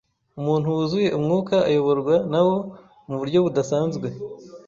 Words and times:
umuntu 0.39 0.65
wuzuye 0.75 1.09
Umwuka 1.17 1.55
ayoborwa 1.69 2.15
nawo 2.31 2.55
mu 3.07 3.15
buryo 3.19 3.37
budasanzwe 3.45 4.07